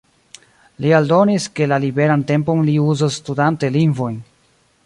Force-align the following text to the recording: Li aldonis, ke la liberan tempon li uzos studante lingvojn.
Li 0.85 0.93
aldonis, 0.99 1.45
ke 1.59 1.69
la 1.73 1.79
liberan 1.85 2.25
tempon 2.33 2.65
li 2.71 2.79
uzos 2.89 3.23
studante 3.23 3.73
lingvojn. 3.81 4.21